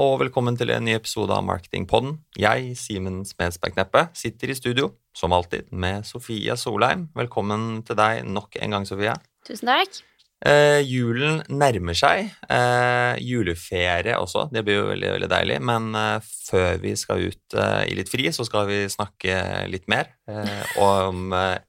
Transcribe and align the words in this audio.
Og 0.00 0.14
velkommen 0.22 0.56
til 0.56 0.70
en 0.72 0.86
ny 0.86 0.94
episode 0.96 1.34
av 1.34 1.42
Marketingpodden. 1.44 2.14
Jeg, 2.40 2.70
Simen 2.80 3.18
Smedsberg 3.28 3.74
Kneppe, 3.74 4.06
sitter 4.16 4.48
i 4.48 4.54
studio, 4.56 4.86
som 5.12 5.34
alltid, 5.36 5.66
med 5.76 6.06
Sofia 6.08 6.54
Solheim. 6.56 7.02
Velkommen 7.18 7.82
til 7.84 7.98
deg 7.98 8.22
nok 8.24 8.56
en 8.62 8.76
gang, 8.76 8.86
Sofia. 8.88 9.18
Tusen 9.44 9.68
takk. 9.68 9.98
Eh, 10.48 10.78
julen 10.88 11.42
nærmer 11.52 11.98
seg. 12.00 12.30
Eh, 12.48 13.20
juleferie 13.20 14.16
også, 14.16 14.46
det 14.54 14.64
blir 14.64 14.78
jo 14.78 14.88
veldig, 14.88 15.12
veldig 15.18 15.30
deilig. 15.34 15.60
Men 15.68 15.92
eh, 15.92 16.32
før 16.48 16.80
vi 16.80 16.94
skal 16.96 17.26
ut 17.26 17.60
eh, 17.60 17.84
i 17.90 18.00
litt 18.00 18.08
fri, 18.08 18.30
så 18.32 18.48
skal 18.48 18.70
vi 18.72 18.80
snakke 18.88 19.36
litt 19.68 19.84
mer 19.92 20.14
eh, 20.32 20.64
om, 20.80 21.28
eh, 21.36 21.60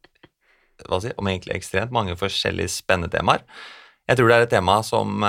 si, 1.03 1.11
om 1.17 1.33
egentlig 1.33 1.59
ekstremt 1.59 1.91
mange 1.91 2.15
forskjellige 2.21 2.77
spennende 2.79 3.11
temaer. 3.11 3.43
Jeg 4.07 4.21
tror 4.21 4.31
det 4.31 4.39
er 4.39 4.47
et 4.47 4.55
tema 4.55 4.79
som 4.87 5.19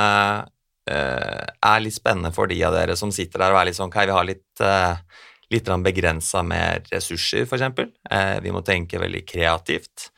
er 0.86 1.82
litt 1.84 1.94
spennende 1.94 2.32
for 2.34 2.50
de 2.50 2.56
av 2.66 2.74
dere 2.74 2.96
som 2.98 3.12
sitter 3.14 3.38
der 3.44 3.54
og 3.54 3.60
er 3.60 3.68
litt 3.68 3.78
sånn 3.78 3.92
Kai, 3.92 4.02
vi 4.08 4.16
har 4.16 4.26
litt, 4.26 4.62
uh, 4.64 4.98
litt 5.54 5.68
begrensa 5.84 6.42
med 6.42 6.88
ressurser, 6.90 7.46
f.eks. 7.46 7.68
Uh, 8.10 8.38
vi 8.42 8.50
må 8.50 8.64
tenke 8.66 8.98
veldig 8.98 9.22
kreativt. 9.28 10.10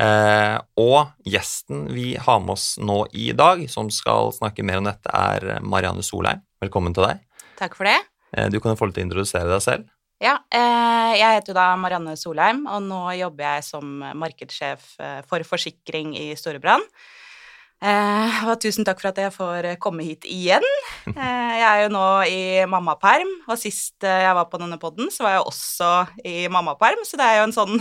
Eh, 0.00 0.56
og 0.80 1.28
gjesten 1.28 1.88
vi 1.92 2.14
har 2.16 2.40
med 2.40 2.54
oss 2.54 2.74
nå 2.80 3.02
i 3.12 3.30
dag, 3.36 3.62
som 3.68 3.90
skal 3.92 4.32
snakke 4.32 4.64
mer 4.64 4.80
om 4.80 4.88
dette, 4.88 5.10
er 5.12 5.60
Marianne 5.66 6.04
Solheim. 6.06 6.40
Velkommen 6.62 6.94
til 6.96 7.08
deg. 7.08 7.24
Takk 7.58 7.76
for 7.76 7.88
det. 7.88 7.98
Eh, 8.32 8.48
du 8.52 8.60
kan 8.62 8.78
få 8.78 8.88
lov 8.88 8.96
til 8.96 9.04
å 9.04 9.08
introdusere 9.08 9.50
deg 9.50 9.64
selv. 9.64 9.88
Ja, 10.20 10.36
eh, 10.52 11.16
jeg 11.16 11.40
heter 11.40 11.56
da 11.56 11.66
Marianne 11.80 12.16
Solheim, 12.20 12.66
og 12.68 12.84
nå 12.84 13.02
jobber 13.18 13.46
jeg 13.46 13.66
som 13.66 14.04
markedssjef 14.20 14.92
eh, 15.00 15.20
for 15.28 15.44
forsikring 15.48 16.14
i 16.16 16.30
Storebrand. 16.36 16.84
Eh, 17.80 18.40
og 18.44 18.58
tusen 18.60 18.84
takk 18.84 18.98
for 19.00 19.08
at 19.08 19.18
jeg 19.22 19.32
får 19.32 19.66
komme 19.80 20.04
hit 20.04 20.26
igjen. 20.28 20.64
Eh, 21.08 21.52
jeg 21.56 21.64
er 21.64 21.82
jo 21.86 21.92
nå 21.94 22.04
i 22.28 22.40
mammaperm, 22.68 23.30
og 23.48 23.56
sist 23.60 24.04
eh, 24.04 24.26
jeg 24.26 24.36
var 24.36 24.50
på 24.52 24.60
denne 24.60 24.76
podden, 24.82 25.08
så 25.14 25.24
var 25.24 25.38
jeg 25.38 25.46
også 25.48 25.90
i 26.28 26.34
mammaperm, 26.52 27.00
så 27.08 27.16
det 27.16 27.24
er 27.24 27.38
jo 27.40 27.46
en 27.48 27.56
sånn 27.56 27.80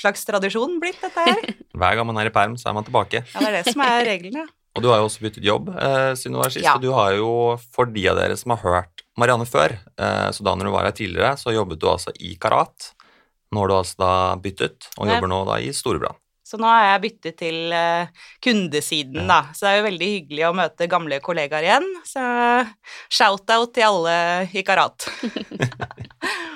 slags 0.00 0.26
tradisjon 0.28 0.76
blitt, 0.82 1.00
dette 1.00 1.24
her. 1.24 1.40
Hver 1.80 1.96
gang 1.96 2.08
man 2.10 2.20
er 2.20 2.28
i 2.28 2.34
perm, 2.34 2.58
så 2.60 2.68
er 2.68 2.76
man 2.76 2.84
tilbake. 2.84 3.24
Ja, 3.32 3.40
det 3.40 3.48
er 3.48 3.56
det 3.62 3.72
som 3.72 3.84
er 3.86 4.04
reglene. 4.12 4.44
Og 4.76 4.84
du 4.84 4.90
har 4.92 5.00
jo 5.00 5.08
også 5.08 5.24
byttet 5.24 5.42
jobb 5.42 5.72
eh, 5.74 6.12
siden 6.14 6.36
du 6.36 6.38
var 6.44 6.52
sist, 6.54 6.62
Ja. 6.62 6.76
og 6.76 6.84
du 6.84 6.92
har 6.94 7.16
jo, 7.16 7.30
for 7.74 7.88
de 7.90 8.04
av 8.06 8.20
dere 8.20 8.36
som 8.38 8.52
har 8.54 8.60
hørt 8.62 9.02
Marianne 9.18 9.42
før, 9.48 9.72
eh, 9.98 10.28
så 10.30 10.44
da 10.46 10.52
når 10.54 10.68
du 10.68 10.74
var 10.76 10.86
her 10.86 10.94
tidligere, 10.94 11.32
så 11.40 11.50
jobbet 11.56 11.80
du 11.82 11.88
altså 11.90 12.12
i 12.22 12.36
Karat. 12.38 12.92
Nå 13.50 13.64
har 13.64 13.72
du 13.72 13.74
altså 13.80 13.98
da 13.98 14.12
byttet, 14.38 14.86
og 14.94 15.10
jobber 15.10 15.32
nå 15.32 15.40
da 15.48 15.56
i 15.64 15.72
Storebrand. 15.74 16.20
Så 16.50 16.58
nå 16.58 16.66
har 16.66 16.88
jeg 16.88 17.02
byttet 17.04 17.36
til 17.38 17.74
eh, 17.76 18.10
kundesiden, 18.42 19.28
da. 19.30 19.44
Så 19.54 19.66
det 19.66 19.70
er 19.70 19.76
jo 19.78 19.86
veldig 19.86 20.08
hyggelig 20.16 20.46
å 20.48 20.56
møte 20.58 20.88
gamle 20.90 21.20
kollegaer 21.22 21.68
igjen. 21.68 21.86
Så 22.08 22.24
shout-out 23.06 23.70
til 23.76 23.86
alle 23.86 24.16
i 24.50 24.66
Karat. 24.66 25.06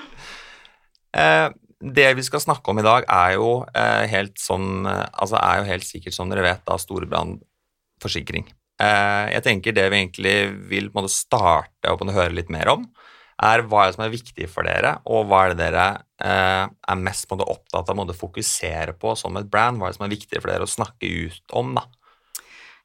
Eh, 1.15 1.49
det 1.95 2.09
vi 2.19 2.25
skal 2.27 2.43
snakke 2.43 2.73
om 2.73 2.81
i 2.81 2.83
dag, 2.83 3.05
er 3.07 3.37
jo, 3.37 3.65
eh, 3.71 4.03
helt, 4.11 4.33
som, 4.43 4.87
eh, 4.87 5.07
altså 5.13 5.39
er 5.39 5.61
jo 5.61 5.69
helt 5.69 5.87
sikkert, 5.87 6.15
som 6.17 6.29
dere 6.29 6.43
vet, 6.43 6.65
da 6.67 6.75
storbrannforsikring. 6.75 8.49
Jeg 8.75 9.43
tenker 9.47 9.71
det 9.71 9.85
vi 9.93 10.01
egentlig 10.01 10.39
vil 10.69 10.89
på 10.91 10.99
en 10.99 11.05
måte 11.05 11.15
starte 11.15 11.93
å 11.95 12.11
høre 12.11 12.35
litt 12.35 12.51
mer 12.51 12.67
om, 12.73 12.89
er 13.43 13.65
hva 13.67 13.83
er 13.83 13.91
det 13.91 13.97
som 13.97 14.05
er 14.07 14.15
viktig 14.15 14.49
for 14.51 14.69
dere, 14.69 14.99
og 15.11 15.27
hva 15.29 15.45
er 15.45 15.55
det 15.55 15.65
dere 15.65 15.87
eh, 16.23 16.65
er 16.71 17.03
mest 17.03 17.27
måte 17.31 17.49
opptatt 17.51 17.91
av 17.91 18.01
å 18.05 18.17
fokusere 18.17 18.95
på 18.99 19.17
som 19.19 19.37
et 19.41 19.51
brand? 19.51 19.81
Hva 19.81 19.89
er 19.89 19.95
det 19.95 19.99
som 19.99 20.07
er 20.07 20.15
viktig 20.15 20.41
for 20.41 20.53
dere 20.53 20.69
å 20.69 20.71
snakke 20.71 21.11
ut 21.27 21.57
om, 21.59 21.75
da? 21.79 21.87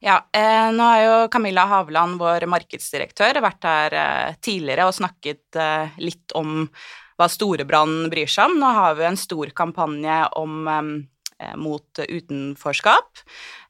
Ja, 0.00 0.16
eh, 0.32 0.70
nå 0.72 0.80
har 0.80 1.02
jo 1.04 1.16
Camilla 1.28 1.66
Havland, 1.68 2.16
vår 2.22 2.46
markedsdirektør, 2.48 3.42
vært 3.44 3.68
her 3.68 3.96
eh, 4.00 4.34
tidligere 4.40 4.88
og 4.88 4.96
snakket 4.96 5.60
eh, 5.60 5.96
litt 6.00 6.32
om 6.38 6.66
hva 7.20 7.28
Storebrand 7.28 8.08
bryr 8.08 8.30
seg 8.30 8.48
om. 8.48 8.58
Nå 8.62 8.70
har 8.78 8.96
vi 8.96 9.04
en 9.10 9.20
stor 9.20 9.52
kampanje 9.52 10.22
om 10.40 10.70
eh, 10.72 11.52
mot 11.60 12.00
utenforskap. 12.00 13.20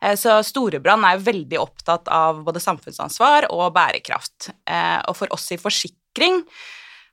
Eh, 0.03 0.15
Så 0.15 0.37
Storebrand 0.47 1.09
er 1.09 1.19
veldig 1.19 1.59
opptatt 1.59 2.07
av 2.15 2.45
både 2.47 2.63
samfunnsansvar 2.63 3.51
og 3.51 3.73
bærekraft. 3.75 4.53
Eh, 4.71 5.01
Og 5.11 5.19
for 5.19 5.35
oss 5.35 5.51
i 5.51 5.59
forsikring 5.59 5.99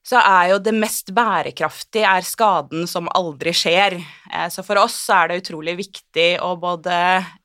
så 0.07 0.21
er 0.23 0.53
jo 0.53 0.59
det 0.63 0.71
mest 0.75 1.09
bærekraftige 1.15 2.07
er 2.07 2.23
skaden 2.23 2.87
som 2.87 3.09
aldri 3.17 3.51
skjer. 3.55 3.97
Eh, 4.31 4.47
Så 4.53 4.63
for 4.63 4.79
oss 4.79 4.95
er 5.11 5.27
det 5.27 5.41
utrolig 5.41 5.75
viktig 5.81 6.29
å 6.39 6.53
både 6.59 6.95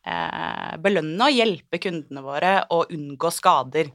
eh, 0.07 0.77
belønne 0.79 1.27
og 1.27 1.35
hjelpe 1.35 1.81
kundene 1.83 2.23
våre 2.23 2.61
å 2.71 2.85
unngå 2.87 3.33
skader. 3.35 3.91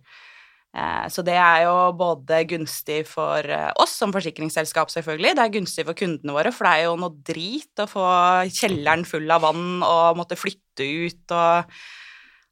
Eh, 0.75 1.05
Så 1.07 1.23
det 1.23 1.37
er 1.39 1.63
jo 1.63 1.93
både 1.95 2.41
gunstig 2.49 3.05
for 3.07 3.47
oss 3.79 3.95
som 3.95 4.11
forsikringsselskap, 4.11 4.91
selvfølgelig. 4.91 5.37
Det 5.37 5.45
er 5.45 5.55
gunstig 5.55 5.87
for 5.87 5.95
kundene 5.95 6.35
våre, 6.35 6.51
for 6.51 6.67
det 6.67 6.73
er 6.73 6.89
jo 6.89 6.99
noe 6.99 7.15
drit 7.23 7.79
å 7.79 7.87
få 7.87 8.09
kjelleren 8.51 9.07
full 9.07 9.31
av 9.31 9.47
vann 9.47 9.79
og 9.79 10.19
måtte 10.19 10.39
flytte 10.39 10.83
ut 11.07 11.37
og 11.37 11.79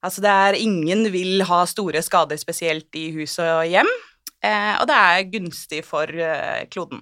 Altså, 0.06 0.22
det 0.22 0.30
er 0.30 0.58
Ingen 0.62 1.08
vil 1.10 1.42
ha 1.50 1.64
store 1.66 1.98
skader, 2.06 2.38
spesielt 2.38 2.94
i 2.94 3.08
hus 3.16 3.40
og 3.42 3.64
hjem. 3.66 3.90
Eh, 4.46 4.74
og 4.78 4.86
det 4.90 5.02
er 5.02 5.28
gunstig 5.34 5.82
for 5.88 6.10
eh, 6.10 6.66
kloden. 6.70 7.02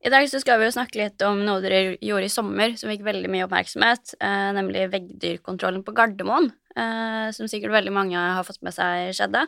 I 0.00 0.08
dag 0.08 0.24
så 0.32 0.38
skal 0.40 0.56
vi 0.60 0.64
jo 0.64 0.72
snakke 0.72 0.96
litt 0.96 1.20
om 1.26 1.42
noe 1.44 1.60
dere 1.60 1.98
gjorde 2.00 2.24
i 2.24 2.32
sommer 2.32 2.72
som 2.80 2.88
fikk 2.88 3.02
veldig 3.04 3.28
mye 3.32 3.44
oppmerksomhet, 3.44 4.14
eh, 4.24 4.46
nemlig 4.56 4.86
veggdyrkontrollen 4.94 5.82
på 5.84 5.92
Gardermoen, 5.96 6.48
eh, 6.72 7.28
som 7.36 7.50
sikkert 7.50 7.74
veldig 7.74 7.92
mange 7.92 8.16
har 8.16 8.46
fått 8.48 8.62
med 8.64 8.72
seg 8.72 9.12
skjedde. 9.18 9.44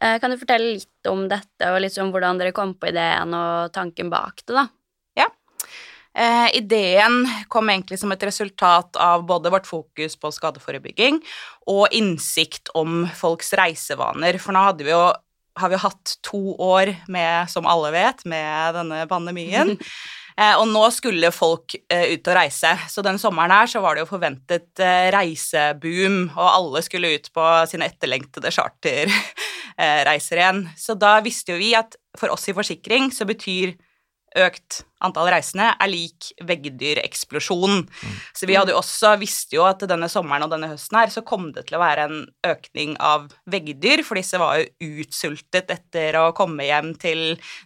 Eh, 0.00 0.20
kan 0.22 0.30
du 0.30 0.38
fortelle 0.38 0.76
litt 0.76 1.10
om 1.10 1.26
dette, 1.30 1.72
og 1.72 1.80
litt 1.82 1.98
om 1.98 2.12
hvordan 2.14 2.38
dere 2.38 2.54
kom 2.54 2.76
på 2.78 2.92
ideen 2.92 3.34
og 3.34 3.72
tanken 3.74 4.14
bak 4.14 4.44
det, 4.46 4.54
da? 4.54 4.68
Eh, 6.14 6.56
ideen 6.56 7.24
kom 7.50 7.70
egentlig 7.70 7.98
som 7.98 8.12
et 8.14 8.22
resultat 8.22 8.96
av 9.02 9.24
både 9.26 9.50
vårt 9.50 9.66
fokus 9.66 10.14
på 10.14 10.30
skadeforebygging 10.30 11.18
og 11.66 11.88
innsikt 11.90 12.70
om 12.78 13.02
folks 13.18 13.50
reisevaner. 13.58 14.38
For 14.38 14.54
nå 14.54 14.62
hadde 14.68 14.86
vi 14.86 14.94
jo, 14.94 15.08
har 15.58 15.72
vi 15.72 15.74
jo 15.74 15.84
hatt 15.88 16.18
to 16.22 16.42
år 16.54 16.94
med, 17.10 17.50
som 17.50 17.66
alle 17.66 17.90
vet, 17.96 18.22
med 18.30 18.78
denne 18.78 19.06
pandemien. 19.10 19.74
Eh, 20.34 20.56
og 20.58 20.66
nå 20.66 20.80
skulle 20.90 21.30
folk 21.30 21.76
eh, 21.78 22.16
ut 22.16 22.26
og 22.26 22.34
reise, 22.34 22.72
så 22.90 23.02
den 23.06 23.20
sommeren 23.22 23.54
her 23.54 23.68
så 23.70 23.78
var 23.82 23.94
det 23.94 24.02
jo 24.02 24.10
forventet 24.10 24.82
eh, 24.82 25.06
reiseboom, 25.14 26.16
og 26.34 26.48
alle 26.48 26.82
skulle 26.82 27.12
ut 27.14 27.30
på 27.34 27.44
sine 27.70 27.86
etterlengtede 27.86 28.50
charterreiser 28.56 30.40
igjen. 30.40 30.64
Så 30.74 30.98
da 30.98 31.20
visste 31.22 31.54
jo 31.54 31.60
vi 31.62 31.70
at 31.78 31.94
for 32.18 32.34
oss 32.34 32.48
i 32.50 32.56
forsikring 32.56 33.12
så 33.14 33.22
betyr 33.30 33.76
økt 34.34 34.80
antall 35.04 35.28
reisende 35.30 35.66
er 35.78 35.90
lik 35.90 36.30
veggdyreksplosjon. 36.42 37.84
Så 38.34 38.48
vi 38.48 38.56
hadde 38.56 38.72
jo 38.74 38.80
også 38.80 39.14
visste 39.20 39.58
jo 39.58 39.66
at 39.68 39.84
denne 39.88 40.08
sommeren 40.10 40.46
og 40.46 40.50
denne 40.54 40.70
høsten 40.72 40.98
her 40.98 41.12
så 41.12 41.22
kom 41.26 41.50
det 41.54 41.66
til 41.68 41.78
å 41.78 41.82
være 41.82 42.06
en 42.08 42.24
økning 42.48 42.96
av 43.04 43.28
veggdyr, 43.50 44.02
for 44.06 44.18
disse 44.18 44.40
var 44.40 44.58
jo 44.62 45.04
utsultet 45.04 45.70
etter 45.74 46.18
å 46.20 46.32
komme 46.36 46.66
hjem 46.66 46.94
til 47.00 47.22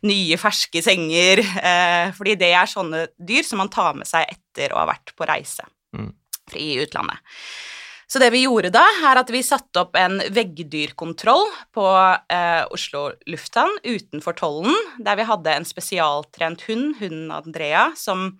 nye, 0.09 0.41
ferske 0.41 0.83
senger. 0.85 1.45
Eh, 1.63 2.13
fordi 2.17 2.37
det 2.41 2.53
er 2.53 2.71
sånne 2.71 3.07
dyr 3.17 3.47
som 3.47 3.63
man 3.63 3.73
tar 3.73 3.97
med 3.99 4.09
seg 4.09 4.27
etter 4.29 4.75
å 4.75 4.83
ha 4.83 4.89
vært 4.93 5.15
på 5.17 5.29
reise 5.29 5.67
Mm. 5.97 6.13
i 6.53 6.75
utlandet. 6.83 7.17
Så 8.09 8.21
det 8.23 8.31
vi 8.33 8.47
gjorde 8.47 8.71
da, 8.73 8.87
er 9.05 9.21
at 9.21 9.29
vi 9.29 9.43
satte 9.45 9.83
opp 9.83 9.97
en 10.01 10.17
veggdyrkontroll 10.33 11.45
på 11.77 11.85
eh, 12.33 12.63
Oslo 12.73 13.11
lufthavn 13.29 13.75
utenfor 13.85 14.37
tollen, 14.39 14.73
der 15.05 15.19
vi 15.21 15.27
hadde 15.29 15.53
en 15.53 15.69
spesialtrent 15.69 16.65
hund, 16.71 16.95
hunden 17.03 17.35
Andrea, 17.37 17.91
som 18.01 18.31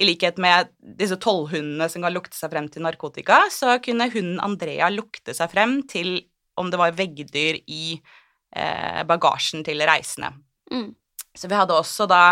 i 0.00 0.06
likhet 0.08 0.40
med 0.40 0.70
disse 0.80 1.18
tollhundene 1.20 1.90
som 1.92 2.00
kan 2.06 2.16
lukte 2.16 2.38
seg 2.38 2.54
frem 2.54 2.70
til 2.72 2.86
narkotika, 2.86 3.42
så 3.52 3.76
kunne 3.84 4.08
hunden 4.08 4.40
Andrea 4.40 4.88
lukte 4.94 5.36
seg 5.36 5.52
frem 5.52 5.82
til 5.90 6.22
om 6.60 6.72
det 6.72 6.80
var 6.80 6.96
veggdyr 6.96 7.60
i 7.68 7.84
eh, 8.56 9.04
bagasjen 9.08 9.64
til 9.68 9.84
reisende. 9.84 10.32
Mm. 10.72 10.94
Så 11.36 11.48
vi 11.48 11.60
hadde 11.60 11.76
også 11.76 12.08
da 12.08 12.24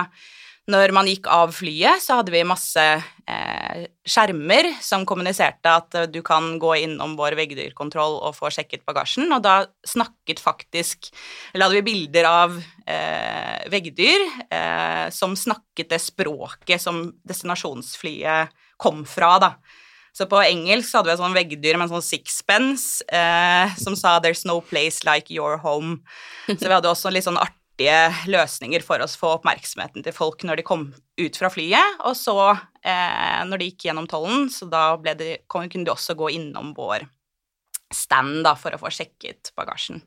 når 0.68 0.92
man 0.92 1.08
gikk 1.08 1.28
av 1.32 1.52
flyet, 1.56 2.02
så 2.04 2.18
hadde 2.18 2.32
vi 2.32 2.44
masse 2.44 2.82
eh, 2.84 3.47
skjermer 4.08 4.70
som 4.84 5.04
kommuniserte 5.08 5.72
at 5.80 5.96
eh, 5.98 6.06
du 6.10 6.20
kan 6.26 6.56
gå 6.60 6.74
innom 6.84 7.16
vår 7.18 7.36
veggdyrkontroll 7.38 8.18
og 8.26 8.36
få 8.36 8.50
sjekket 8.54 8.84
bagasjen, 8.88 9.28
og 9.34 9.42
da 9.44 9.60
snakket 9.86 10.42
faktisk 10.42 11.10
Eller 11.52 11.66
hadde 11.66 11.78
vi 11.80 11.86
bilder 11.90 12.28
av 12.28 12.56
eh, 12.58 13.66
veggdyr 13.72 14.24
eh, 14.50 15.06
som 15.14 15.36
snakket 15.38 15.92
det 15.94 16.00
språket 16.02 16.82
som 16.82 17.06
destinasjonsflyet 17.28 18.54
kom 18.78 19.04
fra, 19.08 19.36
da. 19.42 19.52
Så 20.18 20.26
på 20.26 20.40
engelsk 20.42 20.96
hadde 20.96 21.10
vi 21.10 21.14
et 21.14 21.20
sånn 21.20 21.36
veggdyr 21.36 21.76
med 21.78 21.86
en 21.86 21.98
sånn 21.98 22.06
sixpence 22.06 23.04
eh, 23.06 23.74
som 23.78 23.94
sa 23.98 24.18
'There's 24.18 24.42
no 24.48 24.60
place 24.60 25.06
like 25.06 25.30
your 25.30 25.60
home'. 25.62 26.00
Så 26.58 26.66
vi 26.66 26.74
hadde 26.74 26.90
også 26.90 27.10
en 27.10 27.14
litt 27.14 27.26
sånn 27.28 27.38
artige 27.78 28.30
løsninger 28.30 28.82
for 28.82 28.98
å 28.98 29.06
få 29.06 29.36
oppmerksomheten 29.38 30.02
til 30.02 30.12
folk 30.12 30.42
når 30.44 30.58
de 30.58 30.66
kom 30.66 30.88
ut 31.18 31.36
fra 31.36 31.48
flyet. 31.48 32.00
Og 32.04 32.16
så, 32.16 32.58
eh, 32.82 33.44
når 33.44 33.58
de 33.58 33.70
gikk 33.70 33.86
gjennom 33.86 34.08
tollen, 34.08 34.48
så 34.50 34.68
da 34.68 34.96
det, 34.96 35.46
kunne 35.48 35.68
de 35.68 35.90
også 35.90 36.16
gå 36.16 36.30
innom 36.30 36.74
vår 36.74 37.08
stand 37.92 38.44
da, 38.44 38.54
for 38.54 38.72
å 38.72 38.78
få 38.78 38.90
sjekket 38.90 39.52
bagasjen. 39.56 40.02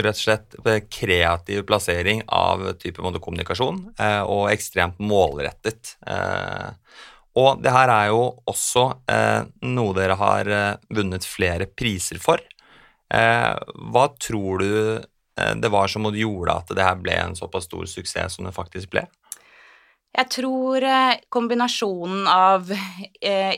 rett 0.00 0.16
og 0.16 0.22
slett 0.22 0.54
eh, 0.64 0.80
kreativ 0.88 1.66
plassering 1.66 2.22
av 2.28 2.72
type 2.78 3.02
modekommunikasjon, 3.02 3.94
eh, 3.98 4.22
og 4.22 4.50
ekstremt 4.50 4.98
målrettet. 4.98 5.98
Eh, 6.06 6.70
og 7.36 7.60
det 7.60 7.70
her 7.70 7.88
er 7.88 8.06
jo 8.08 8.40
også 8.46 9.02
eh, 9.10 9.44
noe 9.62 9.92
dere 9.94 10.16
har 10.16 10.46
eh, 10.48 10.78
vunnet 10.88 11.26
flere 11.26 11.66
priser 11.66 12.18
for. 12.18 12.40
Eh, 13.12 13.52
hva 13.92 14.08
tror 14.16 14.58
du 14.58 15.04
det 15.34 15.70
var 15.72 15.88
som 15.88 16.08
gjorde 16.14 16.52
at 16.52 16.72
det 16.76 16.84
her 16.84 16.98
ble 17.00 17.14
en 17.16 17.36
såpass 17.38 17.64
stor 17.68 17.86
suksess 17.88 18.36
som 18.36 18.48
det 18.48 18.52
faktisk 18.56 18.90
ble? 18.92 19.06
Jeg 20.10 20.26
tror 20.34 20.84
kombinasjonen 21.30 22.26
av 22.26 22.72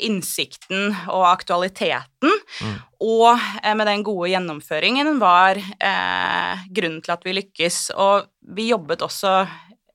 innsikten 0.04 0.92
og 1.08 1.24
aktualiteten 1.30 2.28
mm. 2.28 2.74
og 3.00 3.40
med 3.64 3.88
den 3.88 4.04
gode 4.04 4.28
gjennomføringen 4.34 5.16
var 5.22 5.56
eh, 5.56 6.66
grunnen 6.68 7.00
til 7.00 7.14
at 7.16 7.24
vi 7.24 7.38
lykkes. 7.38 7.78
Og 7.96 8.28
vi 8.52 8.68
jobbet 8.68 9.06
også 9.08 9.32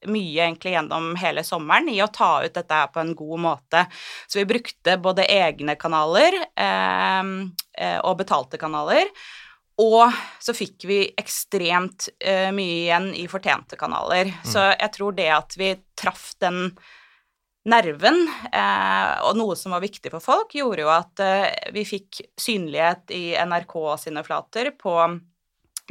mye 0.05 0.43
egentlig 0.43 0.73
gjennom 0.75 1.15
hele 1.19 1.43
sommeren 1.43 1.89
i 1.89 1.99
å 2.03 2.09
ta 2.13 2.43
ut 2.45 2.53
dette 2.53 2.79
her 2.79 2.91
på 2.93 3.01
en 3.01 3.15
god 3.17 3.43
måte. 3.43 3.85
Så 4.27 4.41
vi 4.41 4.47
brukte 4.49 4.97
både 5.01 5.27
egne 5.31 5.77
kanaler 5.79 6.37
eh, 6.53 7.33
eh, 7.79 7.99
og 8.03 8.17
betalte 8.21 8.59
kanaler. 8.61 9.09
Og 9.77 10.13
så 10.41 10.55
fikk 10.57 10.87
vi 10.89 11.03
ekstremt 11.19 12.07
uh, 12.25 12.49
mye 12.55 12.77
igjen 12.87 13.11
i 13.13 13.27
fortjente 13.29 13.77
kanaler. 13.77 14.31
Mm. 14.31 14.47
Så 14.49 14.63
jeg 14.71 14.93
tror 14.95 15.17
det 15.17 15.27
at 15.33 15.57
vi 15.59 15.75
traff 15.97 16.31
den 16.41 16.71
nerven, 17.67 18.23
uh, 18.55 19.27
og 19.27 19.37
noe 19.37 19.57
som 19.59 19.75
var 19.75 19.83
viktig 19.83 20.09
for 20.15 20.23
folk, 20.23 20.55
gjorde 20.57 20.81
jo 20.81 20.89
at 20.89 21.21
uh, 21.21 21.45
vi 21.75 21.85
fikk 21.85 22.23
synlighet 22.41 23.13
i 23.13 23.23
NRK 23.37 23.75
sine 24.01 24.25
flater, 24.25 24.71
på 24.73 24.97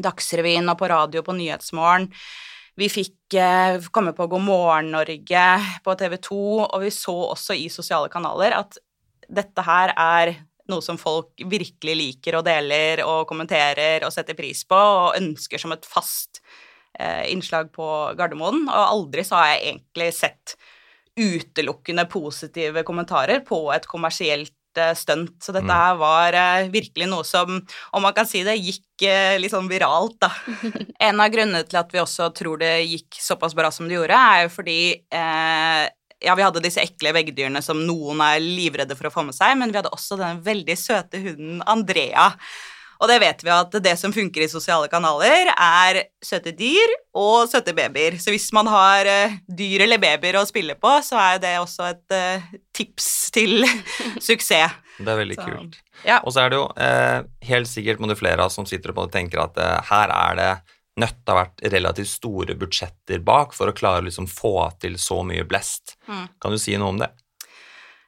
Dagsrevyen 0.02 0.66
og 0.68 0.80
på 0.80 0.90
radio 0.90 1.22
på 1.24 1.36
Nyhetsmorgen. 1.38 2.10
Vi 2.76 2.90
fikk 2.92 3.32
komme 3.88 4.12
på 4.12 4.26
God 4.28 4.42
morgen 4.44 4.90
Norge 4.92 5.44
på 5.80 5.94
TV 5.96 6.18
2, 6.26 6.40
og 6.66 6.82
vi 6.82 6.90
så 6.92 7.14
også 7.30 7.56
i 7.56 7.70
sosiale 7.72 8.10
kanaler 8.12 8.52
at 8.58 8.76
dette 9.32 9.64
her 9.64 9.94
er 9.96 10.34
noe 10.70 10.84
som 10.84 10.98
folk 11.00 11.44
virkelig 11.50 11.96
liker 11.98 12.38
og 12.38 12.46
deler 12.48 13.02
og 13.06 13.26
kommenterer 13.30 14.06
og 14.06 14.14
setter 14.14 14.38
pris 14.38 14.64
på 14.68 14.78
og 14.78 15.18
ønsker 15.18 15.62
som 15.62 15.74
et 15.76 15.86
fast 15.88 16.42
eh, 16.98 17.26
innslag 17.32 17.72
på 17.74 17.88
Gardermoen. 18.18 18.66
Og 18.66 18.82
aldri 18.84 19.26
så 19.26 19.40
har 19.40 19.54
jeg 19.54 19.64
egentlig 19.72 20.10
sett 20.16 20.56
utelukkende 21.16 22.04
positive 22.12 22.84
kommentarer 22.84 23.40
på 23.46 23.66
et 23.72 23.88
kommersielt 23.88 24.52
stunt. 24.94 25.42
Så 25.42 25.52
dette 25.54 25.64
mm. 25.64 25.72
her 25.72 25.94
var 26.00 26.36
uh, 26.36 26.70
virkelig 26.72 27.08
noe 27.08 27.24
som, 27.24 27.60
om 27.96 28.02
man 28.04 28.14
kan 28.16 28.28
si 28.28 28.42
det, 28.46 28.58
gikk 28.60 29.06
uh, 29.08 29.36
litt 29.40 29.54
sånn 29.54 29.70
viralt, 29.70 30.18
da. 30.20 30.28
en 31.08 31.22
av 31.22 31.30
grunnene 31.32 31.64
til 31.64 31.80
at 31.80 31.94
vi 31.94 32.02
også 32.02 32.28
tror 32.36 32.60
det 32.60 32.74
gikk 32.84 33.20
såpass 33.22 33.56
bra 33.56 33.70
som 33.72 33.88
det 33.88 33.96
gjorde, 33.96 34.18
er 34.18 34.44
jo 34.44 34.52
fordi 34.52 34.80
uh, 35.14 35.86
ja, 36.24 36.36
vi 36.38 36.44
hadde 36.46 36.62
disse 36.64 36.82
ekle 36.84 37.12
veggdyrene 37.16 37.60
som 37.64 37.82
noen 37.84 38.22
er 38.24 38.40
livredde 38.40 38.96
for 38.96 39.10
å 39.10 39.14
få 39.14 39.26
med 39.26 39.36
seg, 39.36 39.56
men 39.60 39.72
vi 39.72 39.80
hadde 39.80 39.92
også 39.94 40.18
den 40.20 40.40
veldig 40.46 40.78
søte 40.80 41.20
hunden 41.22 41.60
Andrea 41.68 42.30
og 43.02 43.10
det 43.10 43.18
vet 43.20 43.42
vi 43.44 43.52
at 43.52 43.74
det 43.84 43.94
som 44.00 44.12
funker 44.14 44.44
i 44.44 44.48
sosiale 44.48 44.88
kanaler, 44.92 45.50
er 45.52 46.00
søte 46.24 46.52
dyr 46.56 46.94
og 47.16 47.48
søte 47.50 47.74
babyer. 47.76 48.16
Så 48.22 48.32
hvis 48.32 48.48
man 48.56 48.68
har 48.72 49.08
uh, 49.08 49.36
dyr 49.58 49.84
eller 49.84 50.00
babyer 50.00 50.38
å 50.40 50.46
spille 50.48 50.78
på, 50.80 50.92
så 51.04 51.20
er 51.20 51.42
det 51.42 51.54
også 51.60 51.90
et 51.90 52.16
uh, 52.16 52.54
tips 52.76 53.10
til 53.36 53.66
suksess. 54.28 54.80
Det 54.96 55.12
er 55.12 55.18
veldig 55.18 55.36
så, 55.36 55.44
kult. 55.44 55.76
Ja. 56.08 56.22
Og 56.22 56.32
så 56.32 56.46
er 56.46 56.52
det 56.52 56.56
jo 56.56 56.68
eh, 56.80 57.18
helt 57.50 57.68
sikkert 57.68 57.98
må 58.00 58.08
det 58.08 58.16
flere 58.16 58.40
av 58.40 58.48
oss 58.48 58.54
som 58.56 58.64
sitter 58.64 58.94
og 58.94 59.10
tenker 59.12 59.42
at 59.42 59.58
her 59.90 60.12
er 60.14 60.38
det 60.38 60.46
nødt 61.00 61.20
til 61.22 61.32
å 61.32 61.36
ha 61.36 61.44
vært 61.44 61.62
relativt 61.74 62.10
store 62.10 62.56
budsjetter 62.58 63.22
bak 63.24 63.54
for 63.56 63.68
å 63.68 63.76
klare 63.76 64.04
å 64.04 64.08
liksom 64.08 64.28
få 64.30 64.56
til 64.80 64.96
så 65.00 65.20
mye 65.26 65.44
blest. 65.48 65.98
Mm. 66.08 66.26
Kan 66.40 66.54
du 66.54 66.60
si 66.60 66.76
noe 66.76 66.94
om 66.94 67.00
det? 67.02 67.12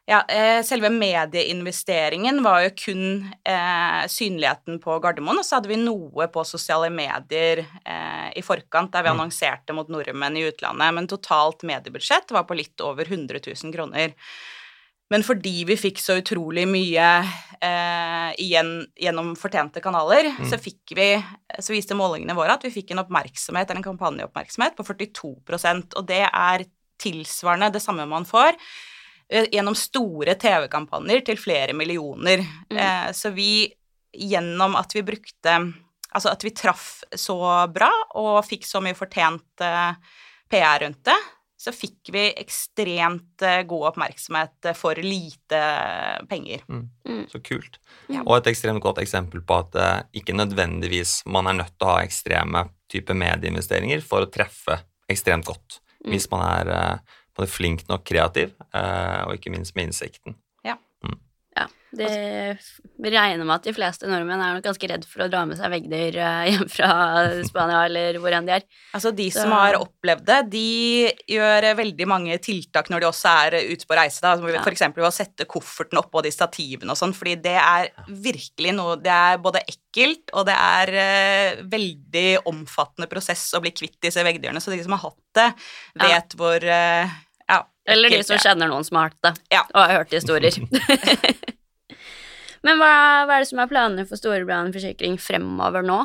Ja, 0.08 0.22
eh, 0.28 0.62
selve 0.64 0.88
medieinvesteringen 0.88 2.38
var 2.42 2.62
jo 2.64 2.70
kun 2.80 3.02
eh, 3.44 4.06
synligheten 4.08 4.78
på 4.80 4.94
Gardermoen, 5.04 5.36
og 5.36 5.44
så 5.44 5.58
hadde 5.58 5.68
vi 5.68 5.76
noe 5.82 6.30
på 6.32 6.44
sosiale 6.48 6.88
medier 6.88 7.60
eh, 7.60 8.30
i 8.32 8.44
forkant 8.44 8.94
der 8.94 9.04
vi 9.04 9.10
mm. 9.12 9.18
annonserte 9.18 9.76
mot 9.76 9.90
nordmenn 9.92 10.38
i 10.40 10.46
utlandet, 10.48 10.94
men 10.96 11.10
totalt 11.12 11.66
mediebudsjett 11.68 12.32
var 12.32 12.48
på 12.48 12.56
litt 12.56 12.80
over 12.80 13.04
100 13.04 13.42
000 13.50 13.74
kroner. 13.76 14.16
Men 15.08 15.24
fordi 15.24 15.62
vi 15.68 15.78
fikk 15.80 16.02
så 16.02 16.18
utrolig 16.20 16.66
mye 16.68 17.06
eh, 17.64 18.28
igjen 18.44 18.72
gjennom 19.00 19.32
fortjente 19.40 19.80
kanaler, 19.84 20.28
mm. 20.36 20.50
så 20.50 20.58
vi, 20.94 21.08
så 21.58 21.72
viste 21.72 21.96
målingene 21.96 22.36
våre 22.36 22.58
at 22.58 22.66
vi 22.66 22.74
fikk 22.74 22.92
en 22.92 23.04
oppmerksomhet, 23.06 23.70
eller 23.70 23.80
en 23.80 23.88
kampanjeoppmerksomhet 23.88 24.76
på 24.76 24.84
42% 24.90 25.96
og 25.96 26.12
det 26.12 26.26
er 26.28 26.68
tilsvarende 27.00 27.72
det 27.72 27.80
samme 27.80 28.04
man 28.10 28.26
får 28.28 28.58
Eh, 29.32 29.44
gjennom 29.52 29.74
store 29.76 30.34
TV-kampanjer 30.40 31.20
til 31.26 31.38
flere 31.40 31.74
millioner. 31.76 32.40
Mm. 32.70 32.78
Eh, 32.78 33.12
så 33.12 33.30
vi, 33.30 33.68
gjennom 34.12 34.76
at 34.76 34.96
vi 34.96 35.04
brukte 35.04 35.60
Altså 36.08 36.30
at 36.32 36.40
vi 36.40 36.54
traff 36.56 37.02
så 37.20 37.34
bra 37.68 37.90
og 38.16 38.38
fikk 38.48 38.62
så 38.64 38.80
mye 38.80 38.96
fortjent 38.96 39.60
eh, 39.60 40.14
PR 40.48 40.80
rundt 40.80 41.02
det, 41.04 41.16
så 41.58 41.72
fikk 41.74 42.12
vi 42.14 42.24
ekstremt 42.38 43.42
god 43.66 43.88
oppmerksomhet 43.90 44.68
for 44.78 44.98
lite 45.02 45.58
penger. 46.30 46.62
Mm. 46.70 46.84
Mm. 47.08 47.24
Så 47.32 47.40
kult. 47.42 47.80
Ja. 48.06 48.22
Og 48.22 48.36
et 48.36 48.52
ekstremt 48.52 48.82
godt 48.84 49.00
eksempel 49.02 49.42
på 49.42 49.58
at 49.64 49.78
uh, 49.78 49.96
ikke 50.14 50.36
nødvendigvis 50.38 51.24
man 51.26 51.50
er 51.50 51.58
nødt 51.58 51.74
til 51.74 51.88
å 51.88 51.96
ha 51.96 52.04
ekstreme 52.06 52.62
type 52.92 53.16
medieinvesteringer 53.16 54.04
for 54.06 54.24
å 54.24 54.30
treffe 54.30 54.78
ekstremt 55.10 55.48
godt. 55.48 55.80
Mm. 56.04 56.12
Hvis 56.14 56.28
man 56.30 56.46
er 56.46 56.70
uh, 56.70 57.18
både 57.38 57.50
flink 57.50 57.84
nok 57.90 58.06
kreativ, 58.06 58.54
uh, 58.74 59.26
og 59.26 59.34
ikke 59.38 59.52
minst 59.54 59.74
med 59.74 59.90
innsikten. 59.90 60.38
Ja. 61.58 61.66
Det, 61.90 62.08
vi 63.00 63.10
regner 63.14 63.46
med 63.48 63.54
at 63.54 63.64
de 63.64 63.72
fleste 63.72 64.08
nordmenn 64.10 64.42
er 64.44 64.58
nok 64.58 64.66
ganske 64.66 64.88
redd 64.90 65.06
for 65.08 65.24
å 65.24 65.28
dra 65.32 65.40
med 65.48 65.56
seg 65.56 65.70
veggdyr 65.72 66.18
eh, 66.20 66.48
hjem 66.52 66.66
fra 66.68 66.90
Spania 67.48 67.78
eller 67.86 68.18
hvor 68.20 68.34
enn 68.36 68.48
de 68.48 68.58
er. 68.58 68.66
Altså 68.96 69.12
De 69.16 69.30
Så. 69.32 69.40
som 69.40 69.54
har 69.56 69.78
opplevd 69.78 70.26
det, 70.28 70.38
de 70.52 70.64
gjør 71.32 71.68
veldig 71.78 72.08
mange 72.10 72.36
tiltak 72.44 72.90
når 72.92 73.04
de 73.04 73.08
også 73.08 73.32
er 73.46 73.56
ute 73.72 73.88
på 73.88 73.96
reise. 73.96 74.20
da, 74.24 74.34
ja. 74.36 74.60
F.eks. 74.60 74.84
ved 74.98 75.08
å 75.08 75.14
sette 75.14 75.48
kofferten 75.48 76.00
oppå 76.02 76.22
de 76.24 76.32
stativene 76.34 76.92
og 76.92 77.00
sånn, 77.00 77.16
fordi 77.16 77.38
det 77.48 77.56
er 77.56 77.88
virkelig 78.08 78.74
noe 78.76 78.98
Det 79.00 79.14
er 79.14 79.40
både 79.40 79.62
ekkelt, 79.64 80.34
og 80.36 80.44
det 80.48 80.56
er 80.58 80.92
uh, 80.98 81.62
veldig 81.72 82.26
omfattende 82.50 83.08
prosess 83.08 83.46
å 83.56 83.62
bli 83.64 83.72
kvitt 83.72 83.96
disse 84.04 84.22
veggdyrene. 84.24 84.60
Så 84.60 84.74
de 84.74 84.82
som 84.84 84.96
har 84.96 85.06
hatt 85.06 85.24
det, 85.38 85.48
vet 86.04 86.36
ja. 86.36 86.38
hvor 86.40 86.68
uh, 86.68 87.16
Eller 87.88 88.12
de 88.12 88.20
som 88.26 88.40
kjenner 88.40 88.70
noen 88.70 88.84
som 88.84 89.00
har 89.00 89.10
hatt 89.10 89.22
det, 89.24 89.32
ja. 89.56 89.62
og 89.72 89.80
har 89.80 90.00
hørt 90.00 90.12
historier. 90.12 90.54
Men 92.66 92.80
hva, 92.80 92.92
hva, 93.24 93.38
er 93.38 93.44
det 93.44 93.50
som 93.50 93.62
er 93.62 93.70
planene 93.70 94.04
for 94.08 94.20
Storebrand 94.20 94.76
forsikring 94.76 95.16
fremover 95.22 95.86
nå? 95.86 96.02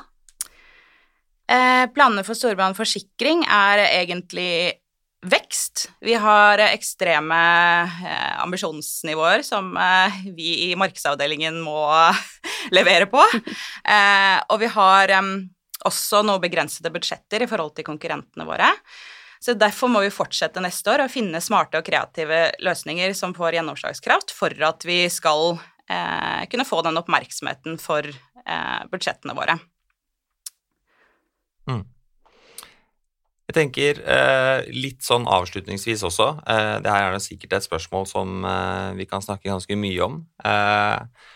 Eh, 1.51 1.85
planene 1.91 2.23
for 2.23 2.37
Storebrand 2.37 2.77
forsikring 2.77 3.43
er 3.49 3.83
egentlig 3.89 4.79
vekst. 5.23 5.87
Vi 6.03 6.15
har 6.19 6.61
ekstreme 6.67 7.39
eh, 7.83 8.41
ambisjonsnivåer 8.43 9.43
som 9.45 9.71
eh, 9.77 10.21
vi 10.35 10.69
i 10.69 10.75
markedsavdelingen 10.79 11.61
må 11.63 11.79
levere 12.77 13.09
på. 13.11 13.23
Eh, 13.83 14.37
og 14.47 14.61
vi 14.61 14.69
har 14.71 15.11
også 15.83 16.21
noe 16.23 16.39
begrensede 16.39 16.87
budsjetter 16.93 17.43
i 17.43 17.47
forhold 17.51 17.73
til 17.75 17.83
konkurrentene 17.83 18.45
våre. 18.47 18.69
Så 19.43 19.57
Derfor 19.59 19.91
må 19.91 20.00
vi 20.05 20.13
fortsette 20.13 20.62
neste 20.63 20.93
år 20.93 21.03
å 21.03 21.12
finne 21.12 21.41
smarte 21.43 21.81
og 21.81 21.88
kreative 21.88 22.45
løsninger 22.63 23.12
som 23.17 23.33
får 23.35 23.57
gjennomslagskraft, 23.57 24.31
for 24.31 24.55
at 24.63 24.85
vi 24.88 25.01
skal 25.12 25.57
eh, 25.91 26.45
kunne 26.51 26.67
få 26.67 26.79
den 26.85 27.00
oppmerksomheten 27.01 27.75
for 27.81 28.07
eh, 28.07 28.81
budsjettene 28.91 29.35
våre. 29.35 29.57
Mm. 31.67 31.83
Jeg 33.51 33.57
tenker 33.57 34.00
eh, 34.00 34.71
litt 34.71 35.03
sånn 35.03 35.27
avslutningsvis 35.27 36.01
også 36.07 36.25
eh, 36.47 36.77
Det 36.83 36.91
her 36.91 37.12
er 37.12 37.23
sikkert 37.23 37.57
et 37.57 37.67
spørsmål 37.67 38.07
som 38.07 38.47
eh, 38.47 38.89
vi 38.95 39.07
kan 39.12 39.23
snakke 39.23 39.51
ganske 39.51 39.75
mye 39.79 40.07
om. 40.07 40.21
Eh, 40.39 41.27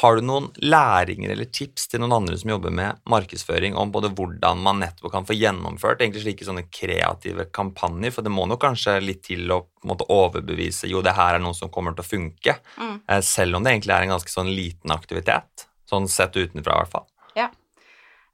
har 0.00 0.16
du 0.16 0.24
noen 0.26 0.48
læringer 0.58 1.30
eller 1.30 1.46
tips 1.54 1.86
til 1.90 2.02
noen 2.02 2.16
andre 2.16 2.38
som 2.40 2.50
jobber 2.50 2.72
med 2.74 3.00
markedsføring, 3.10 3.76
om 3.78 3.92
både 3.94 4.10
hvordan 4.16 4.62
man 4.64 4.80
nettopp 4.82 5.12
kan 5.12 5.28
få 5.28 5.36
gjennomført 5.38 6.02
egentlig 6.02 6.24
slike 6.24 6.48
sånne 6.48 6.66
kreative 6.66 7.46
kampanjer? 7.54 8.14
For 8.14 8.26
det 8.26 8.32
må 8.34 8.48
nok 8.50 8.62
kanskje 8.64 8.96
litt 9.04 9.22
til 9.28 9.50
å 9.54 9.60
måte, 9.86 10.08
overbevise 10.10 10.90
jo, 10.90 11.02
det 11.04 11.14
her 11.14 11.38
er 11.38 11.44
noe 11.44 11.54
som 11.56 11.70
kommer 11.72 11.94
til 11.94 12.04
å 12.04 12.10
funke. 12.10 12.58
Mm. 12.80 12.96
Eh, 13.06 13.22
selv 13.24 13.58
om 13.58 13.64
det 13.64 13.74
egentlig 13.74 13.94
er 13.94 14.06
en 14.06 14.16
ganske 14.16 14.34
sånn 14.34 14.50
liten 14.50 14.94
aktivitet. 14.94 15.68
Sånn 15.90 16.08
sett 16.10 16.34
utenfra, 16.34 16.74
i 16.74 16.82
hvert 16.82 16.94
fall. 16.96 17.08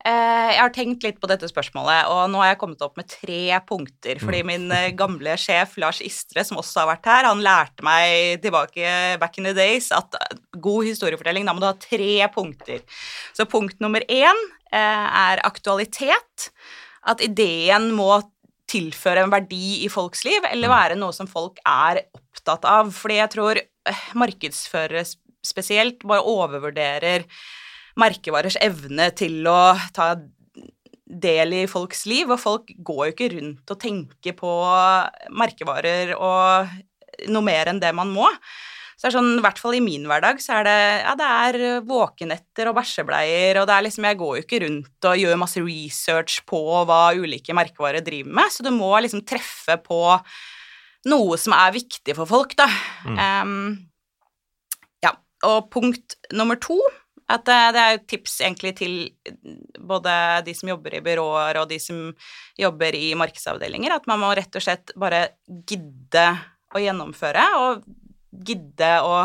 Eh, 0.00 0.50
jeg 0.54 0.60
har 0.62 0.72
tenkt 0.72 1.02
litt 1.04 1.18
på 1.20 1.28
dette 1.28 1.44
spørsmålet, 1.50 2.06
og 2.08 2.30
nå 2.32 2.38
har 2.40 2.54
jeg 2.54 2.58
kommet 2.62 2.80
opp 2.86 2.96
med 2.96 3.08
tre 3.10 3.58
punkter. 3.68 4.16
Fordi 4.22 4.40
Mm. 4.42 4.46
min 4.46 4.72
eh, 4.72 4.90
gamle 4.96 5.36
sjef 5.36 5.76
Lars 5.76 6.00
Istre, 6.00 6.42
som 6.44 6.56
også 6.56 6.80
har 6.80 6.96
vært 6.96 7.04
her, 7.04 7.24
han 7.28 7.42
lærte 7.44 7.82
meg 7.84 8.40
tilbake 8.40 9.18
back 9.20 9.36
in 9.38 9.44
the 9.44 9.52
days 9.52 9.90
at 9.92 10.14
eh, 10.14 10.36
god 10.56 10.84
historiefortelling, 10.86 11.44
da 11.44 11.52
må 11.52 11.60
du 11.60 11.66
ha 11.66 11.74
tre 11.74 12.28
punkter. 12.32 12.80
Så 13.36 13.44
punkt 13.44 13.78
nummer 13.80 14.00
én 14.08 14.34
er 14.72 15.40
aktualitet. 15.44 16.50
At 17.04 17.20
ideen 17.20 17.90
må 17.92 18.22
tilføre 18.70 19.24
en 19.24 19.30
verdi 19.32 19.84
i 19.84 19.88
folks 19.88 20.24
liv, 20.24 20.40
eller 20.50 20.68
Mm. 20.68 20.74
være 20.76 20.96
noe 20.96 21.12
som 21.12 21.26
folk 21.26 21.58
er 21.66 22.04
opptatt 22.14 22.64
av. 22.64 22.86
Fordi 22.94 23.16
jeg 23.16 23.30
tror 23.30 23.60
markedsførere 24.14 25.04
spesielt 25.42 26.00
bare 26.06 26.22
overvurderer 26.22 27.24
merkevarers 28.00 28.58
evne 28.62 29.10
til 29.16 29.46
å 29.50 29.74
ta 29.96 30.14
del 31.10 31.54
i 31.56 31.66
folks 31.70 32.04
liv, 32.06 32.30
og 32.30 32.40
folk 32.40 32.70
går 32.86 33.06
jo 33.06 33.14
ikke 33.14 33.30
rundt 33.34 33.72
og 33.72 33.80
tenker 33.82 34.36
på 34.38 34.50
merkevarer 35.34 36.14
og 36.16 36.70
noe 37.30 37.44
mer 37.44 37.70
enn 37.70 37.80
det 37.82 37.90
man 37.96 38.12
må. 38.14 38.28
Så 39.00 39.06
det 39.06 39.10
er 39.14 39.16
sånn, 39.16 39.30
i 39.38 39.42
hvert 39.42 39.56
fall 39.62 39.74
i 39.78 39.80
min 39.80 40.02
hverdag, 40.04 40.42
så 40.44 40.58
er 40.58 40.66
det 40.68 40.78
ja, 41.00 41.14
det 41.16 41.26
er 41.26 41.84
våkenetter 41.88 42.68
og 42.68 42.76
bæsjebleier, 42.76 43.56
og 43.62 43.68
det 43.70 43.76
er 43.76 43.86
liksom 43.86 44.06
Jeg 44.10 44.18
går 44.20 44.34
jo 44.36 44.44
ikke 44.44 44.60
rundt 44.66 45.08
og 45.08 45.22
gjør 45.22 45.40
masse 45.40 45.62
research 45.64 46.42
på 46.48 46.60
hva 46.84 46.98
ulike 47.16 47.56
merkevarer 47.56 48.04
driver 48.04 48.34
med, 48.36 48.52
så 48.52 48.66
du 48.66 48.68
må 48.76 48.92
liksom 49.00 49.24
treffe 49.24 49.78
på 49.80 50.02
noe 51.08 51.38
som 51.40 51.56
er 51.56 51.72
viktig 51.78 52.12
for 52.18 52.28
folk, 52.28 52.52
da. 52.60 52.68
Mm. 53.08 53.16
Um, 53.16 53.70
ja. 55.00 55.14
Og 55.48 55.70
punkt 55.72 56.18
nummer 56.36 56.60
to 56.60 56.76
at 57.30 57.46
det, 57.46 57.58
det 57.76 57.82
er 57.82 57.94
jo 57.94 58.02
tips 58.10 58.36
egentlig 58.42 58.72
til 58.80 58.94
både 59.78 60.12
de 60.46 60.54
som 60.56 60.72
jobber 60.72 60.98
i 60.98 61.02
byråer 61.04 61.60
og 61.60 61.68
de 61.70 61.78
som 61.82 62.10
jobber 62.58 62.96
i 62.98 63.12
markedsavdelinger, 63.18 63.94
at 63.94 64.08
man 64.10 64.22
må 64.22 64.32
rett 64.36 64.58
og 64.58 64.64
slett 64.64 64.94
bare 64.98 65.26
gidde 65.46 66.26
å 66.74 66.82
gjennomføre, 66.82 67.46
og 67.60 67.86
gidde 68.46 68.92
å 69.06 69.24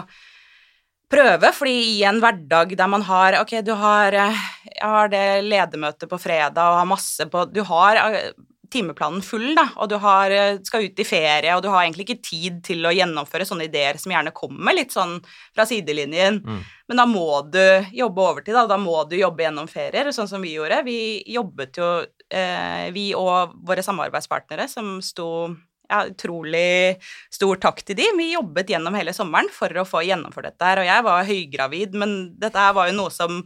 prøve, 1.11 1.51
fordi 1.53 1.75
i 1.99 2.03
en 2.07 2.19
hverdag 2.23 2.73
der 2.77 2.89
man 2.89 3.05
har 3.05 3.37
Ok, 3.43 3.59
du 3.65 3.73
har, 3.77 4.13
eh, 4.13 4.45
har 4.81 5.09
det 5.13 5.45
ledermøtet 5.45 6.09
på 6.09 6.19
fredag 6.19 6.71
og 6.71 6.79
har 6.81 6.89
masse 6.89 7.27
på 7.29 7.45
Du 7.53 7.61
har 7.67 8.01
eh, 8.01 8.31
timeplanen 8.71 9.21
full, 9.23 9.53
da, 9.57 9.67
og 9.77 9.89
du 9.89 9.95
har, 10.01 10.31
eh, 10.31 10.57
skal 10.63 10.85
ut 10.87 10.99
i 10.99 11.05
ferie, 11.07 11.55
og 11.55 11.61
du 11.63 11.69
har 11.69 11.83
egentlig 11.83 12.05
ikke 12.07 12.23
tid 12.23 12.63
til 12.63 12.85
å 12.85 12.93
gjennomføre 12.93 13.45
sånne 13.47 13.67
ideer 13.67 13.97
som 14.01 14.11
gjerne 14.11 14.33
kommer 14.35 14.75
litt 14.75 14.91
sånn 14.95 15.17
fra 15.53 15.65
sidelinjen. 15.65 16.41
Mm. 16.43 16.63
Men 16.89 16.97
da 16.97 17.05
må 17.05 17.51
du 17.51 17.61
jobbe 17.91 18.25
overtid, 18.25 18.53
da. 18.53 18.65
Da 18.67 18.77
må 18.77 19.07
du 19.09 19.15
jobbe 19.17 19.45
gjennom 19.45 19.67
ferier, 19.69 20.11
sånn 20.13 20.29
som 20.29 20.41
vi 20.41 20.55
gjorde. 20.55 20.83
Vi 20.85 21.23
jobbet 21.33 21.77
jo, 21.77 22.05
eh, 22.31 22.91
vi 22.91 23.13
og 23.13 23.53
våre 23.65 23.83
samarbeidspartnere, 23.85 24.69
som 24.69 24.99
sto 25.01 25.55
ja, 25.89 26.05
utrolig 26.09 26.97
stor 27.29 27.57
takk 27.61 27.83
til 27.85 27.95
de. 27.95 28.07
Vi 28.17 28.31
jobbet 28.33 28.71
gjennom 28.73 28.95
hele 28.97 29.13
sommeren 29.13 29.49
for 29.53 29.69
å 29.69 29.85
få 29.85 30.01
gjennomført 30.05 30.49
dette 30.49 30.65
her, 30.65 30.79
og 30.81 30.85
jeg 30.89 31.03
var 31.03 31.29
høygravid, 31.29 31.93
men 31.93 32.15
dette 32.39 32.57
her 32.57 32.73
var 32.73 32.89
jo 32.89 32.95
noe 32.97 33.11
som 33.13 33.43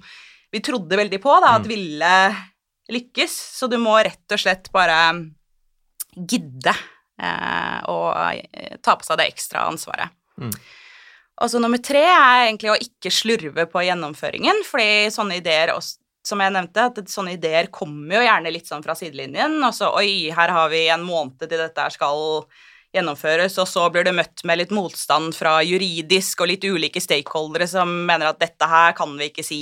vi 0.51 0.61
trodde 0.65 0.97
veldig 0.97 1.19
på, 1.21 1.33
da, 1.43 1.57
at 1.57 1.63
Mm. 1.63 1.67
ville 1.67 2.13
lykkes. 2.91 3.35
Så 3.59 3.69
du 3.71 3.77
må 3.81 3.97
rett 4.03 4.35
og 4.35 4.41
slett 4.41 4.71
bare 4.75 4.97
gidde 6.15 6.73
eh, 7.21 7.79
å 7.89 7.97
eh, 8.33 8.77
ta 8.83 8.97
på 8.99 9.07
seg 9.07 9.21
det 9.21 9.29
ekstra 9.31 9.67
ansvaret. 9.69 10.15
Mm. 10.39 10.53
Og 11.39 11.51
så 11.51 11.61
nummer 11.61 11.79
tre 11.79 12.03
er 12.03 12.49
egentlig 12.49 12.73
å 12.73 12.79
ikke 12.81 13.11
slurve 13.13 13.63
på 13.71 13.85
gjennomføringen, 13.87 14.63
fordi 14.67 15.07
sånne 15.15 15.39
ideer 15.39 15.71
også 15.75 15.99
som 16.29 16.41
jeg 16.43 16.53
nevnte, 16.53 16.83
at 16.89 16.99
sånne 17.09 17.35
ideer 17.37 17.69
kommer 17.73 18.19
jo 18.19 18.25
gjerne 18.25 18.51
litt 18.53 18.67
sånn 18.69 18.83
fra 18.85 18.95
sidelinjen. 18.97 19.55
Og 19.65 19.71
så 19.75 19.87
oi, 19.95 20.29
her 20.35 20.51
har 20.53 20.67
vi 20.69 20.83
en 20.91 21.05
måned 21.05 21.39
til 21.45 21.61
dette 21.61 21.87
skal 21.95 22.43
gjennomføres, 22.95 23.57
og 23.61 23.67
så 23.69 23.85
blir 23.93 24.07
det 24.07 24.15
møtt 24.17 24.43
med 24.49 24.61
litt 24.61 24.71
motstand 24.73 25.35
fra 25.37 25.59
juridisk 25.65 26.41
og 26.41 26.51
litt 26.51 26.65
ulike 26.65 27.01
stakeholdere 27.03 27.69
som 27.69 27.91
mener 28.07 28.31
at 28.31 28.41
dette 28.41 28.69
her 28.69 28.95
kan 28.97 29.13
vi 29.19 29.29
ikke 29.29 29.45
si. 29.45 29.61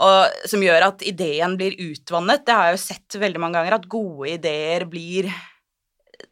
Og 0.00 0.48
som 0.48 0.62
gjør 0.64 0.86
at 0.86 1.02
ideen 1.04 1.58
blir 1.60 1.76
utvannet. 1.90 2.44
Det 2.46 2.56
har 2.56 2.70
jeg 2.70 2.78
jo 2.78 2.82
sett 2.86 3.18
veldig 3.20 3.42
mange 3.42 3.58
ganger, 3.60 3.76
at 3.76 3.88
gode 3.90 4.30
ideer 4.32 4.86
blir 4.88 5.28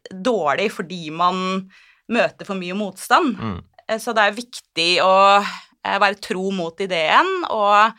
dårlig 0.09 0.69
fordi 0.73 1.09
man 1.13 1.69
møter 2.09 2.47
for 2.47 2.57
mye 2.57 2.77
motstand. 2.77 3.37
Mm. 3.37 3.59
Eh, 3.89 3.99
Så 4.01 4.15
det 4.17 4.25
er 4.25 4.37
viktig 4.39 4.89
å 5.05 5.13
eh, 5.39 5.97
være 6.01 6.21
tro 6.23 6.49
mot 6.55 6.81
ideen 6.81 7.29
og 7.49 7.93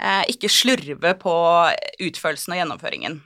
eh, 0.00 0.24
ikke 0.32 0.52
slurve 0.52 1.16
på 1.20 1.36
utførelsen 2.08 2.56
og 2.56 2.62
gjennomføringen. 2.62 3.20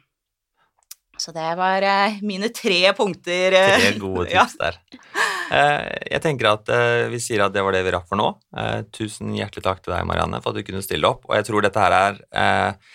Så 1.20 1.34
det 1.36 1.50
var 1.58 1.84
mine 2.24 2.48
tre 2.48 2.94
punkter. 2.96 3.52
Tre 3.52 3.90
gode 4.00 4.26
tips 4.30 4.56
der. 4.56 4.78
Jeg 5.50 6.22
tenker 6.22 6.52
at 6.52 6.70
eh, 6.72 7.08
vi 7.10 7.18
sier 7.22 7.42
at 7.44 7.54
det 7.54 7.64
var 7.66 7.74
det 7.74 7.82
vi 7.86 7.92
rakk 7.94 8.06
for 8.08 8.20
nå. 8.20 8.28
Eh, 8.56 8.80
Tusen 8.94 9.34
hjertelig 9.34 9.64
takk 9.66 9.82
til 9.84 9.94
deg, 9.94 10.06
Marianne, 10.08 10.40
for 10.44 10.52
at 10.52 10.60
du 10.60 10.66
kunne 10.66 10.84
stille 10.84 11.08
opp. 11.10 11.26
Og 11.28 11.36
jeg 11.38 11.48
tror 11.48 11.66
dette 11.66 11.82
her 11.82 11.96
er 11.96 12.20
eh, 12.42 12.92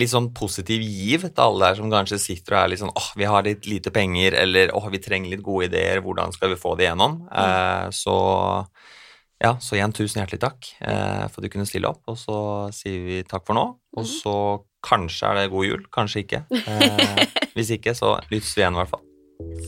litt 0.00 0.12
sånn 0.12 0.30
positiv 0.32 0.80
giv 0.80 1.26
til 1.28 1.44
alle 1.44 1.68
der 1.68 1.80
som 1.82 1.92
kanskje 1.92 2.20
sitter 2.22 2.56
og 2.56 2.62
er 2.62 2.72
litt 2.72 2.80
sånn 2.80 2.94
åh, 2.96 3.10
vi 3.20 3.28
har 3.28 3.44
litt 3.44 3.68
lite 3.68 3.92
penger, 3.92 4.38
eller 4.40 4.72
åh, 4.76 4.88
vi 4.92 5.02
trenger 5.04 5.34
litt 5.34 5.44
gode 5.44 5.68
ideer, 5.68 6.00
hvordan 6.04 6.32
skal 6.32 6.54
vi 6.54 6.60
få 6.60 6.74
det 6.80 6.88
gjennom? 6.88 7.20
Mm. 7.28 7.92
Så 7.92 8.16
ja, 9.42 9.56
så 9.60 9.74
igjen 9.76 9.92
tusen 9.92 10.22
hjertelig 10.22 10.40
takk 10.44 10.68
eh, 10.80 11.24
for 11.26 11.40
at 11.42 11.46
du 11.46 11.52
kunne 11.52 11.66
stille 11.66 11.90
opp, 11.90 12.04
og 12.08 12.18
så 12.20 12.36
sier 12.74 13.02
vi 13.08 13.22
takk 13.26 13.44
for 13.48 13.58
nå. 13.58 13.66
Og 13.98 14.06
så 14.08 14.36
kanskje 14.86 15.28
er 15.28 15.40
det 15.40 15.50
god 15.52 15.66
jul, 15.66 15.82
kanskje 15.94 16.24
ikke. 16.24 16.44
Eh, 16.62 17.26
Hvis 17.56 17.74
ikke, 17.76 17.96
så 17.98 18.16
lyttes 18.30 18.54
vi 18.56 18.64
igjen 18.64 18.78
i 18.78 18.82
hvert 18.84 18.94
fall. 18.94 19.04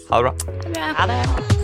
Ha 0.09 0.23
det 0.23 0.31
bra. 0.31 0.89
Ha 1.03 1.11
det. 1.11 1.64